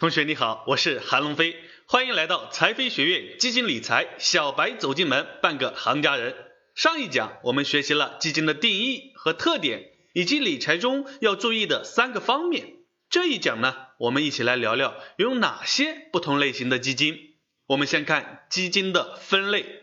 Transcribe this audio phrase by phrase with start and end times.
[0.00, 6.34] 同学你好，我是韩龙飞，欢迎来到财飞学院基金理财小白走进门，半个行家人。
[6.74, 12.76] 上一讲我们学习了基金的定义和特点，以及理财中要注意的三个方面。
[13.10, 17.34] 这一讲呢，我们一起来聊聊有哪些不同类型的基金。
[17.66, 19.82] 我们先看基金的分类。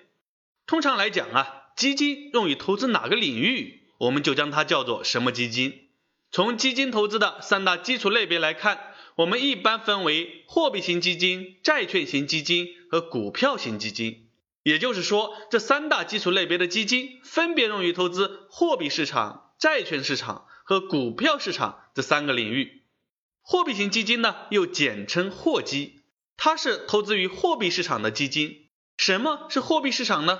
[0.66, 5.90] 通常来讲啊，基金用于投资哪个领域，我们就将它叫做什么基金。
[6.32, 8.96] 从基金投资的三大基础类别来看。
[9.18, 14.30] 我们一般分为货币型基金、债券型基金和股票型基金。
[14.62, 22.84] 也就是说，这三大基础类别的基金分别用于投资货币市场、债券市场和股票市场这三个领域。
[23.42, 26.04] 货币型基金呢，又简称货基，
[26.36, 28.68] 它是投资于货币市场的基金。
[28.98, 30.40] 什么是货币市场呢？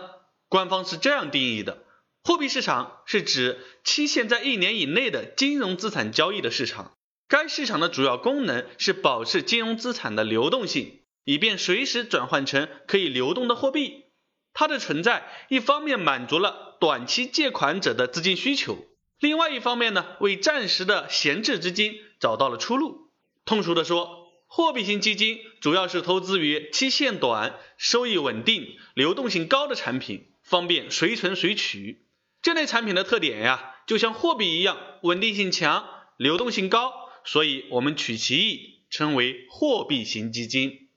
[0.50, 1.84] 官方是这样定义的：
[2.24, 6.97] 货币市场是指期限在一年以内的金融资产交易的市场。
[7.30, 14.06] 该市场的主要功能是保持金融资产的流动性，以便随时转换成可以流动的货币。
[14.54, 18.78] 它的存在，一方面满足了短期借款者的资金需求，
[19.20, 23.12] 另外一方面呢，为暂时的闲置资金找到了出路。
[23.44, 32.06] 通俗的说，货币型基金主要是投资于期限短、收益稳定、流动性高的产品，方便随存随取。
[32.42, 37.07] 这类产品的特点呀，就像货币一样，稳定性强，流动性高。
[37.28, 40.88] 所以，我们取其意，称为货币型基金。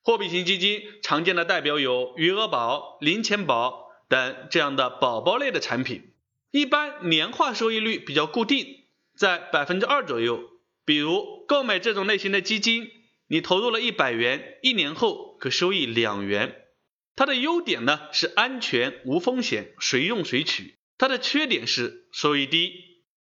[0.00, 6.14] 货币型基金常见的代表有余额宝、零钱宝等这样的宝宝类的产品，
[6.50, 10.40] 一般年化收益率比较固定，在百分之二左右。
[10.86, 12.90] 比如购买这种类型的基金，
[13.28, 16.62] 你投入了一百元，一年后可收益两元。
[17.14, 20.78] 它的优点呢是安全无风险，随用随取。
[20.96, 22.91] 它的缺点是收益低。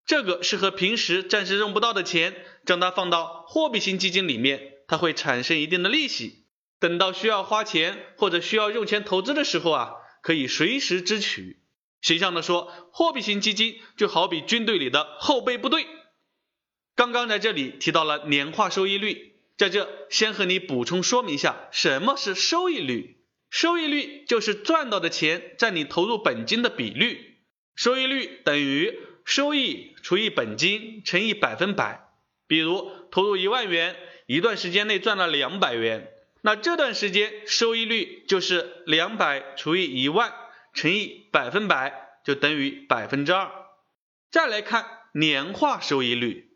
[0.06, 6.46] 这个是和平时暂时用不到的钱，将它放到货币型基金里面，它会产生一定的利息。
[6.80, 11.62] 等到需要花钱或者需要用钱投资的时候啊，可以随时支取。
[12.02, 15.88] 形象的说，货币型基金就好比军队里的后备部队。
[16.98, 23.24] 刚刚在这里提到了年化收益率，在这先和你补充说明一下，什么是收益率？
[23.50, 27.38] 收益率就是赚到的钱占你投入本金的比率，
[27.74, 29.00] 收益率等于。
[29.26, 32.10] 收益除以本金乘以百分百，
[32.48, 33.96] 比如投入一万元，
[34.28, 36.12] 一段时间内赚了两百元，
[36.42, 40.34] 那这段时间收益率就是两百除以一万
[40.74, 43.50] 乘以百分百，就等于百分之二。
[44.32, 46.50] 再来看年化收益率，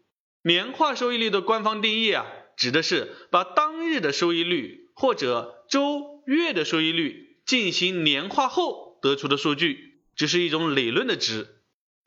[0.44, 2.26] 年化收益率的官方定义啊，
[2.58, 11.57] 指的是把当日的收益率或者周月的收益率进行年化后得出的数据，只是一种理论的值。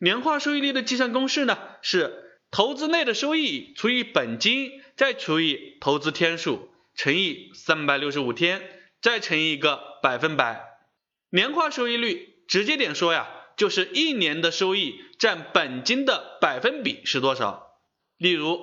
[0.02, 8.62] 年化收益率的计算公式呢，是投资内的收益除以本金，再除以投资天数乘以三百六十五天，
[9.02, 10.64] 再乘以一个百分百。
[11.28, 13.28] 年化收益率直接点说呀，
[13.58, 17.66] 就是一年的收益占本金的百分比是多少。
[18.16, 18.58] 例如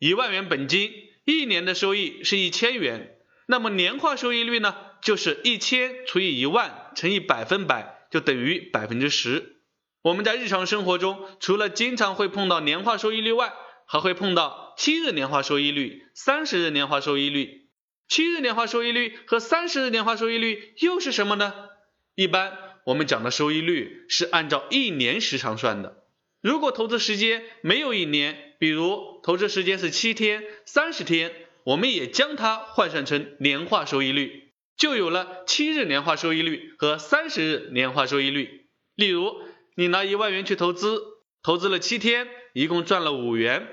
[0.00, 0.92] 一万元本金，
[1.24, 9.59] 一年的收益是一千元，那么年化收益率呢，就是一千除以一万乘以百分百，就等于百分之十。
[10.02, 13.52] 我们在日常生活中，除了经常会碰到年化收益率外，
[13.86, 17.68] 还会碰到七日年化收益率、三十日年化收益率。
[18.08, 21.52] 七日年化收益率和三十日年化收益率又是什么呢？
[22.14, 22.56] 一般
[22.86, 26.04] 我们讲的收益率是按照一年时长算的。
[26.40, 31.30] 如果投资时间没有一年，比如投资时间是七天、三十天，
[31.64, 38.70] 我们也将它换算成年化收益率，就有了七日年化收益率和三十日年化收益率。
[38.94, 39.42] 例如。
[39.80, 41.02] 你拿一万元去投资，
[41.42, 43.66] 投资了七天，一共赚了五元。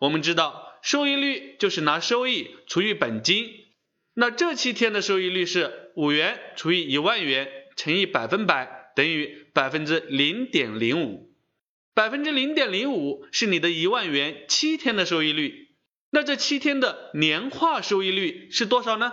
[0.00, 3.48] 我们知道收益率就是拿收益除以本金，
[4.12, 11.32] 那这七天的收益率是五元除以一万元乘以百分百，等于百分之零点零五。
[11.94, 15.68] 百分之零点零五是你的一万元七天的收益率。
[16.10, 19.12] 那这七天的年化收益率是多少呢？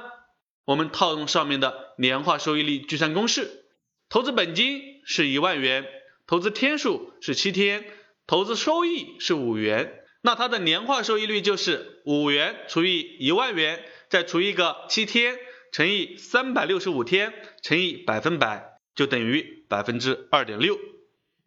[0.66, 3.66] 我们套用上面的年化收益率计算公式，
[4.10, 5.86] 投资本金是一万元。
[6.30, 7.84] 投资天数是七天，
[8.28, 15.40] 投资收益是五元，那它的年化收益率就是五元除以一万元，再除一个七天，
[15.72, 17.34] 乘以三百六十五天，
[17.64, 20.78] 乘以百分百，就等于百分之二点六。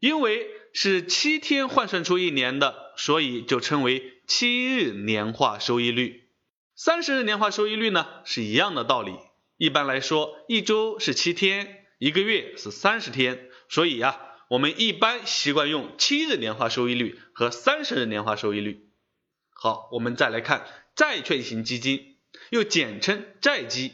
[0.00, 6.25] 因为是七天换算出一年的，所以就称为七日年化收益率。
[6.75, 9.14] 三十日年化收益率呢是一样的道理。
[9.58, 14.31] 一般来说，一周是七天，一个月是三十天，所以呀。
[14.53, 18.87] 我们一般习惯用七日年化收益率和三十日年化收益率。
[19.51, 22.19] 好，我们再来看债券型基金，
[22.51, 23.93] 又简称债基，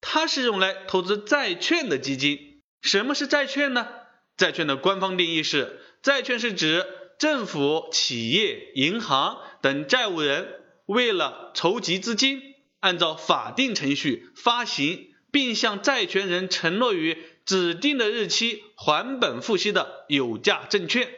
[0.00, 2.62] 它是用来投资债券的基金。
[2.82, 3.88] 什么是债券呢？
[4.36, 6.86] 债券的官方定义是，债券是指
[7.18, 12.40] 政府、企业、银行等债务人为了筹集资金，
[12.78, 21.08] 按照法定程序发行，并向债权人承诺于指定的日期还本付息的有价证券。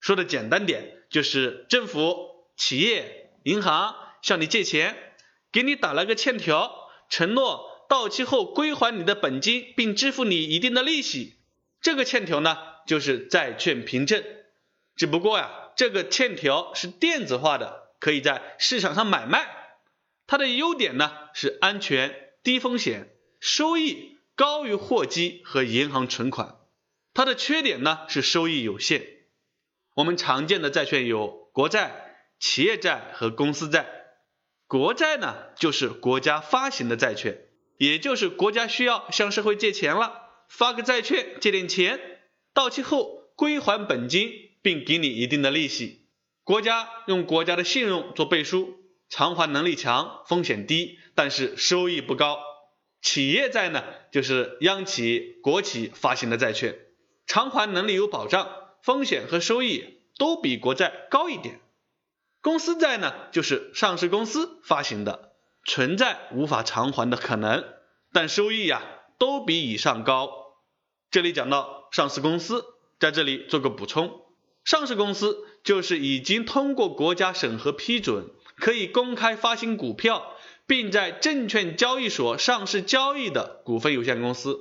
[0.00, 5.14] 说的简单点，就是政府、企业、银行向你借钱，
[5.52, 11.36] 给你打了个欠条，承诺到期后归还你的本金，并支付你一定的利息。
[11.80, 14.24] 这个欠条呢，就是债券凭证。
[14.96, 19.48] 只不过呀，这个欠条是电子化的，可以在市场上买卖。
[20.26, 24.09] 它的优点呢是安全、低风险、收益
[24.40, 26.56] 高于货基和银行存款。
[27.12, 29.06] 它的缺点呢是收益有限。
[29.94, 33.86] 我们常见的债券有国债、企业债和公司债。
[34.66, 37.38] 国债呢，就是国家发行的债券，
[37.76, 42.00] 也就是国家需要向社会借钱了，发个债券借点钱，
[42.54, 44.32] 到期后归还本金，
[44.62, 46.06] 并给你一定的利息。
[46.44, 48.74] 国家用国家的信用做背书，
[49.10, 52.38] 偿还能力强，风险低，但是收益不高。
[53.02, 56.78] 企业债呢，就是央企、国企发行的债券，
[57.26, 58.56] 偿还能力有保障。
[58.82, 61.60] 风险和收益都比国债高一点。
[62.40, 65.32] 公司债呢，就是上市公司发行的，
[65.66, 67.62] 存在无法偿还的可能，
[68.12, 68.82] 但收益呀
[69.18, 70.30] 都比以上高。
[71.10, 72.64] 这里讲到上市公司，
[72.98, 74.22] 在这里做个补充：
[74.64, 80.34] 上市公司就是已经通过国家审核批准，可以公开发行股票，
[80.70, 84.56] 并在证券交易所上市交易的股份有限公司。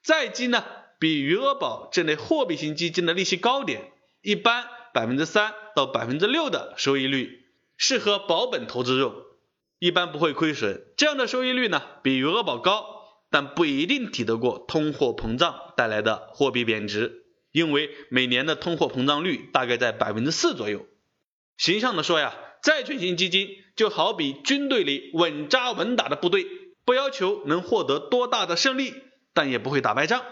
[0.00, 0.64] 债基呢？
[1.00, 3.90] 比余额宝这类货币型基金的利息高点，
[4.22, 9.12] 一般百分之三到百分之六的收益率，适合保本投资用，
[9.80, 10.86] 一般不会亏损。
[10.96, 12.86] 这样的收益率呢，比余额宝高，
[13.28, 20.86] 但不一定抵得过通货膨胀带来的货币贬值，因为每年的通货膨胀率大概在百分之四左右。
[21.56, 26.46] 形象的说呀，债券型基金就好比军队里稳扎稳打的部队，
[26.86, 28.94] 不要求能获得多大的胜利，
[29.34, 30.24] 但也不会打败仗。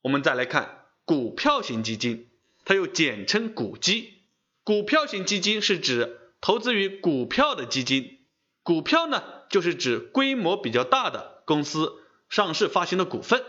[0.00, 2.30] 我们再来看股票型基金，
[2.64, 4.22] 它又简称股基。
[4.64, 8.20] 股票型基金是指投资于股票的基金。
[8.62, 11.92] 股票呢，就是指规模比较大的公司
[12.30, 13.44] 上市发行的股份。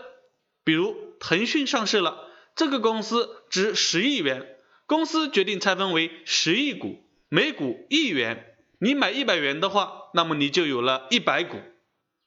[0.64, 8.56] 比如腾讯上市了，这个公司值十亿元，公司决定拆分为十亿股，每股一元。
[8.78, 11.56] 你买一百元的话，那么你就有了一百股。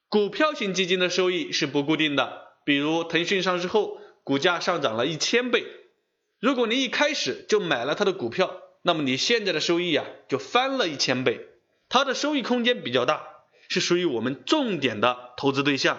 [0.08, 4.00] 股票型基金的收益是不固定的，比如腾讯上市后。
[4.22, 5.66] 股价上涨了一千倍，
[6.40, 11.48] 如果你一开始就买了它的股票，那么你现在的收益啊就翻了一千倍。
[11.88, 13.26] 它的收益空间比较大，
[13.70, 15.98] 是属于我们重点的投资对象。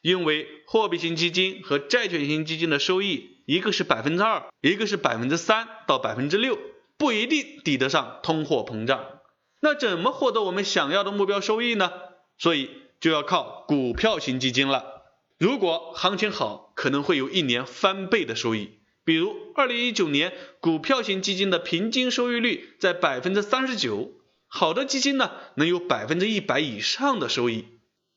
[0.00, 6.56] 因为货币型基金和债券型基金的收益，一个是百分之二，一个是百分之三到百分之六，
[6.98, 9.20] 不一定抵得上通货膨胀。
[9.60, 11.92] 那怎么获得我们想要的目标收益呢？
[12.38, 12.70] 所以
[13.00, 15.02] 就要靠股票型基金了。
[15.38, 18.78] 如果行情好，可能会有一年翻倍的收益。
[19.04, 24.12] 比如，二零一九年股票型基金的平均收益率在百分之三十九，
[24.46, 27.66] 好的基金呢能有百分之一百以上的收益。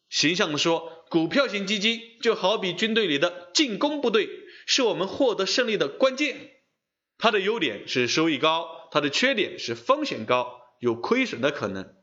[0.09, 4.29] 形象的说，股票型基金就好比军队里的进攻部队，
[4.65, 6.51] 是我们获得胜利的关键。
[7.19, 11.93] 它的优点是收益高，它的缺点是风险高，有亏损的可能。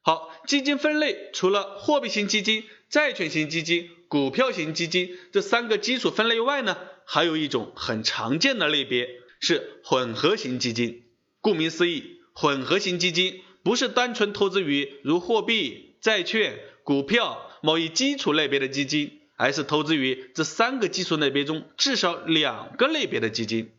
[0.00, 3.88] 好，基金分类除了货币型基金、债券型基金。
[4.08, 6.76] 股票型基金这三个基础分类外呢，
[7.06, 9.08] 还有一种很常见的类别
[9.40, 11.04] 是混合型基金。
[11.40, 23.71] 顾名思义，混合型基金不是单纯投资于如货币、债券、股票某一基础类别的基金，而是投资于这三个基础类别中至少两个类别的基金。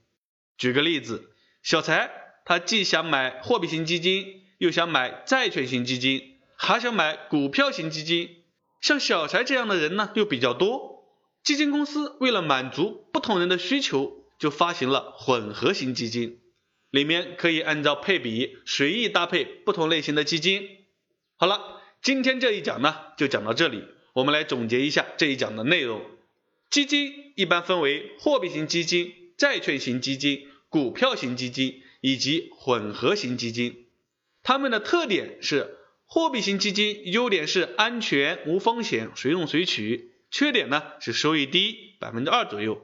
[0.58, 1.32] 举个例子，
[1.62, 2.12] 小财
[2.46, 8.44] 他既想买货币型基金，又想买债券型基金，还想买股票型基金。
[8.82, 11.06] 像小柴这样的人呢又比较多，
[11.44, 16.40] 基金公司为了满足不同人的需求，就发行了混合型基金，
[16.92, 20.68] 里面可以按照配比随意搭配不同类型的基金。
[21.38, 26.02] 好了，今天这一讲呢就讲到这里，我们来总结一下这一讲的内容。
[26.70, 33.88] 基金一般分为货币型基金、债券型基金、股票型基金以及混合型基金，
[34.42, 35.80] 它们的特点是。
[36.06, 42.82] 货币型基金优点是安全无风险，随用随取；缺点呢是收益低，百分之二左右。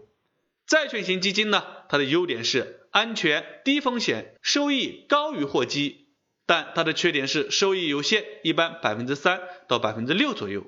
[0.67, 6.07] 债券型基金呢，它的优点是安全低风险，收益高于货基。
[6.45, 9.39] 但它的缺点是收益有限，一般百分之三
[9.69, 10.65] 到百分之六左右。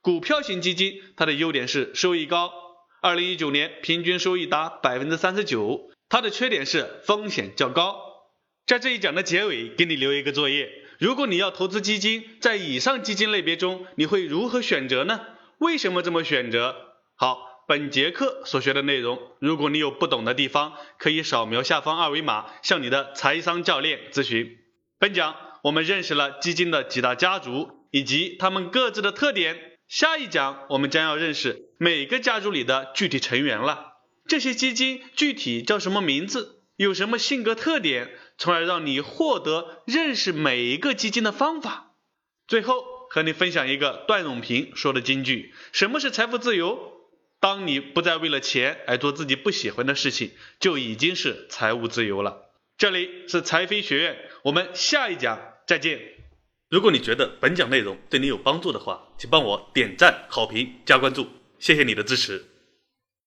[0.00, 2.52] 股票型基金它的优点是收益高，
[3.04, 5.90] 二零一九年平均收益达百分之三十九。
[6.08, 8.00] 它的缺点是风险较高。
[8.64, 15.20] 在这一讲的结尾，给你留一个作业：如果你要投资基金，在以上基金类别中，你会如何选择呢？
[15.58, 16.74] 为什么这么选择？
[17.14, 24.56] 好，本节课所学的内容，如果你有不懂的地方，可以扫描下方二维码向你的财商教练咨询。
[24.98, 29.72] 本讲我们认识了基金的几大家族以及他们各自的特点。
[29.94, 33.92] 下一讲我们将要认识每个家族里的具体成员了。
[34.26, 36.64] 这些基金具体叫什么名字？
[36.74, 38.10] 有什么性格特点？
[38.36, 41.92] 从而让你获得认识每一个基金的方法。
[42.48, 46.92] 最后和你分享一个段永平说的金句：什么是财富自由？
[47.38, 52.50] 当你不再为了钱而做自己不喜欢的事情，就已经是财务自由了。
[52.76, 56.00] 这里是财飞学院，我们下一讲再见。
[56.74, 61.28] 如果你觉得本讲内容对你有帮助的话，请帮我点赞、好评、加关注，
[61.60, 62.53] 谢谢你的支持。